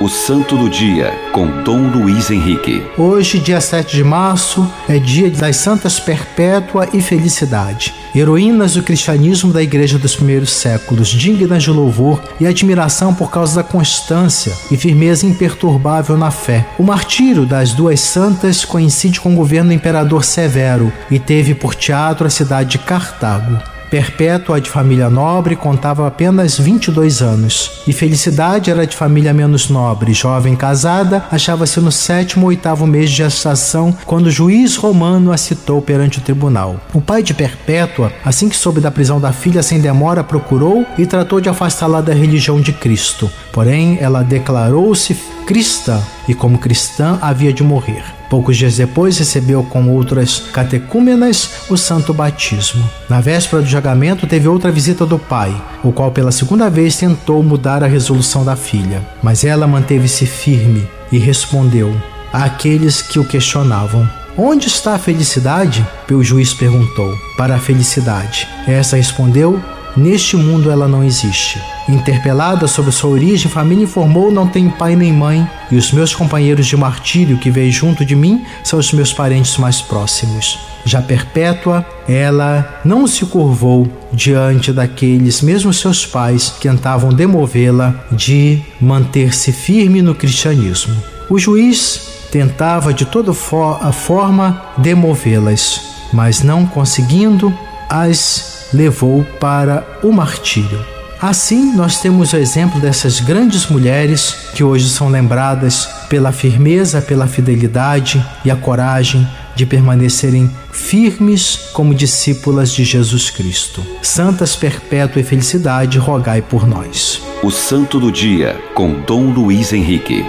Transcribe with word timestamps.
O 0.00 0.08
Santo 0.08 0.56
do 0.56 0.70
Dia, 0.70 1.12
com 1.32 1.64
Dom 1.64 1.88
Luiz 1.90 2.30
Henrique. 2.30 2.86
Hoje, 2.96 3.40
dia 3.40 3.60
7 3.60 3.96
de 3.96 4.04
março, 4.04 4.64
é 4.88 4.96
dia 4.96 5.28
das 5.28 5.56
Santas 5.56 5.98
Perpétua 5.98 6.88
e 6.92 7.02
Felicidade, 7.02 7.92
heroínas 8.14 8.74
do 8.74 8.82
cristianismo 8.84 9.52
da 9.52 9.60
Igreja 9.60 9.98
dos 9.98 10.14
primeiros 10.14 10.50
séculos, 10.50 11.08
dignas 11.08 11.64
de 11.64 11.70
louvor 11.70 12.22
e 12.38 12.46
admiração 12.46 13.12
por 13.12 13.28
causa 13.28 13.56
da 13.56 13.68
constância 13.68 14.52
e 14.70 14.76
firmeza 14.76 15.26
imperturbável 15.26 16.16
na 16.16 16.30
fé. 16.30 16.64
O 16.78 16.84
martírio 16.84 17.44
das 17.44 17.72
duas 17.72 17.98
santas 17.98 18.64
coincide 18.64 19.20
com 19.20 19.32
o 19.32 19.36
governo 19.36 19.70
do 19.70 19.74
imperador 19.74 20.22
Severo 20.22 20.92
e 21.10 21.18
teve 21.18 21.56
por 21.56 21.74
teatro 21.74 22.24
a 22.24 22.30
cidade 22.30 22.70
de 22.70 22.78
Cartago. 22.78 23.60
Perpétua, 23.90 24.60
de 24.60 24.70
família 24.70 25.08
nobre, 25.08 25.56
contava 25.56 26.06
apenas 26.06 26.58
22 26.58 27.22
anos. 27.22 27.82
E 27.86 27.92
Felicidade 27.92 28.70
era 28.70 28.86
de 28.86 28.96
família 28.96 29.32
menos 29.32 29.68
nobre, 29.68 30.12
jovem 30.12 30.54
casada, 30.54 31.24
achava-se 31.30 31.80
no 31.80 31.90
sétimo 31.90 32.44
ou 32.44 32.48
oitavo 32.48 32.86
mês 32.86 33.10
de 33.10 33.16
gestação 33.16 33.96
quando 34.04 34.26
o 34.26 34.30
juiz 34.30 34.76
romano 34.76 35.32
a 35.32 35.36
citou 35.36 35.80
perante 35.80 36.18
o 36.18 36.22
tribunal. 36.22 36.76
O 36.92 37.00
pai 37.00 37.22
de 37.22 37.34
Perpétua, 37.34 38.12
assim 38.24 38.48
que 38.48 38.56
soube 38.56 38.80
da 38.80 38.90
prisão 38.90 39.20
da 39.20 39.32
filha, 39.32 39.62
sem 39.62 39.80
demora 39.80 40.22
procurou 40.22 40.86
e 40.98 41.06
tratou 41.06 41.40
de 41.40 41.48
afastá-la 41.48 42.00
da 42.00 42.12
religião 42.12 42.60
de 42.60 42.72
Cristo. 42.72 43.30
Porém, 43.52 43.98
ela 44.00 44.22
declarou-se 44.22 45.16
cristã 45.48 45.98
e, 46.28 46.34
como 46.34 46.58
cristã, 46.58 47.18
havia 47.22 47.54
de 47.54 47.62
morrer. 47.62 48.04
Poucos 48.28 48.54
dias 48.54 48.76
depois, 48.76 49.16
recebeu 49.16 49.62
com 49.62 49.88
outras 49.88 50.40
catecúmenas 50.52 51.62
o 51.70 51.76
santo 51.78 52.12
batismo. 52.12 52.84
Na 53.08 53.22
véspera 53.22 53.62
do 53.62 53.68
julgamento, 53.68 54.26
teve 54.26 54.46
outra 54.46 54.70
visita 54.70 55.06
do 55.06 55.18
pai, 55.18 55.58
o 55.82 55.90
qual 55.90 56.10
pela 56.10 56.30
segunda 56.30 56.68
vez 56.68 56.98
tentou 56.98 57.42
mudar 57.42 57.82
a 57.82 57.86
resolução 57.86 58.44
da 58.44 58.56
filha. 58.56 59.02
Mas 59.22 59.42
ela 59.42 59.66
manteve-se 59.66 60.26
firme 60.26 60.86
e 61.10 61.16
respondeu 61.16 61.96
àqueles 62.30 63.00
que 63.00 63.18
o 63.18 63.24
questionavam: 63.24 64.06
Onde 64.36 64.68
está 64.68 64.96
a 64.96 64.98
felicidade? 64.98 65.82
O 66.10 66.22
juiz 66.22 66.52
perguntou. 66.52 67.16
Para 67.38 67.54
a 67.54 67.58
felicidade. 67.58 68.46
Essa 68.66 68.96
respondeu: 68.96 69.58
Neste 69.98 70.36
mundo 70.36 70.70
ela 70.70 70.86
não 70.86 71.02
existe. 71.02 71.60
Interpelada 71.88 72.68
sobre 72.68 72.92
sua 72.92 73.10
origem, 73.10 73.50
a 73.50 73.52
família 73.52 73.82
informou: 73.82 74.30
não 74.30 74.46
tenho 74.46 74.70
pai 74.70 74.94
nem 74.94 75.12
mãe, 75.12 75.48
e 75.72 75.76
os 75.76 75.90
meus 75.90 76.14
companheiros 76.14 76.66
de 76.66 76.76
martírio 76.76 77.36
que 77.36 77.50
veio 77.50 77.72
junto 77.72 78.04
de 78.04 78.14
mim 78.14 78.44
são 78.62 78.78
os 78.78 78.92
meus 78.92 79.12
parentes 79.12 79.56
mais 79.56 79.82
próximos. 79.82 80.56
Já 80.84 81.02
Perpétua, 81.02 81.84
ela 82.08 82.80
não 82.84 83.08
se 83.08 83.26
curvou 83.26 83.88
diante 84.12 84.72
daqueles 84.72 85.42
mesmos 85.42 85.80
seus 85.80 86.06
pais 86.06 86.50
que 86.50 86.68
tentavam 86.68 87.10
demovê-la 87.10 87.92
de 88.12 88.62
manter-se 88.80 89.50
firme 89.50 90.00
no 90.00 90.14
cristianismo. 90.14 90.94
O 91.28 91.40
juiz 91.40 92.28
tentava 92.30 92.94
de 92.94 93.04
toda 93.04 93.34
forma 93.34 94.62
demovê-las, 94.78 95.80
mas 96.12 96.40
não 96.40 96.64
conseguindo, 96.64 97.52
as 97.90 98.57
levou 98.72 99.24
para 99.40 99.86
o 100.02 100.12
martírio. 100.12 100.84
Assim, 101.20 101.74
nós 101.74 102.00
temos 102.00 102.32
o 102.32 102.36
exemplo 102.36 102.80
dessas 102.80 103.18
grandes 103.18 103.66
mulheres 103.66 104.50
que 104.54 104.62
hoje 104.62 104.88
são 104.88 105.08
lembradas 105.08 105.88
pela 106.08 106.30
firmeza, 106.30 107.02
pela 107.02 107.26
fidelidade 107.26 108.24
e 108.44 108.50
a 108.50 108.56
coragem 108.56 109.26
de 109.56 109.66
permanecerem 109.66 110.48
firmes 110.70 111.70
como 111.72 111.92
discípulas 111.92 112.72
de 112.72 112.84
Jesus 112.84 113.30
Cristo. 113.30 113.84
Santas 114.00 114.54
perpétua 114.54 115.20
e 115.20 115.24
felicidade, 115.24 115.98
rogai 115.98 116.40
por 116.40 116.64
nós. 116.64 117.20
O 117.42 117.50
Santo 117.50 117.98
do 117.98 118.12
Dia, 118.12 118.56
com 118.72 119.00
Dom 119.00 119.32
Luiz 119.32 119.72
Henrique. 119.72 120.24